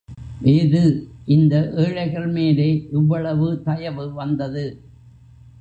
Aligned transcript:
ஏது 0.51 0.81
இந்த 1.27 1.55
ஏழைகள் 1.75 2.27
மேலே 2.27 2.69
இவ்வளவு 2.91 3.61
தயவு 3.63 4.13
வந்தது! 4.13 4.65